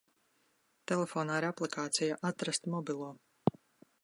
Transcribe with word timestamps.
Telefonā 0.91 1.37
ir 1.43 1.47
aplikācija 1.49 2.19
"Atrast 2.31 2.69
mobilo". 2.77 3.13